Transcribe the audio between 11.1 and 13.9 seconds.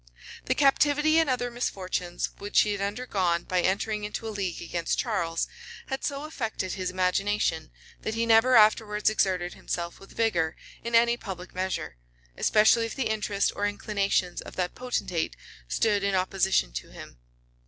public measure; especially if the interest or